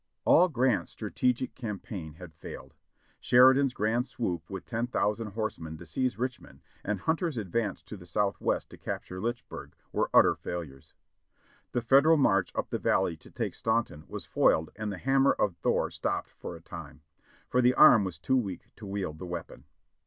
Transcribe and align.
"All 0.25 0.49
Grant's 0.49 0.91
strategic 0.93 1.53
campaign 1.53 2.15
had 2.15 2.33
failed. 2.33 2.73
Sheridan's 3.19 3.75
grand 3.75 4.07
swoop 4.07 4.49
with 4.49 4.65
ten 4.65 4.87
thousand 4.87 5.27
horsemen 5.33 5.77
to 5.77 5.85
seize 5.85 6.17
Richmond, 6.17 6.63
and 6.83 7.01
Hun 7.01 7.17
ter's 7.17 7.37
advance 7.37 7.83
to 7.83 7.95
the 7.95 8.07
southwest 8.07 8.71
to 8.71 8.79
capture 8.79 9.21
Lynchburg, 9.21 9.75
were 9.91 10.09
utter 10.11 10.33
failures. 10.33 10.95
The 11.71 11.83
Federal 11.83 12.17
march 12.17 12.51
up 12.55 12.71
the 12.71 12.79
Valley 12.79 13.15
to 13.17 13.29
take 13.29 13.53
Staunton 13.53 14.05
was 14.07 14.25
foiled 14.25 14.71
and 14.75 14.91
the 14.91 14.97
hammer 14.97 15.33
of 15.33 15.55
Thor 15.57 15.91
stopped 15.91 16.31
for 16.31 16.55
a 16.55 16.61
time, 16.61 17.01
for 17.47 17.61
the 17.61 17.75
arm 17.75 18.03
was 18.03 18.17
too 18.17 18.37
weak 18.37 18.71
to 18.77 18.87
wield 18.87 19.19
the 19.19 19.27
weapon. 19.27 19.65